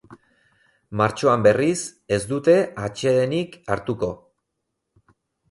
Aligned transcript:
Martxoan, 1.01 1.43
berriz, 1.47 1.75
ez 2.17 2.19
dute 2.31 2.57
atsedenik 2.87 3.61
hartuko. 3.75 4.11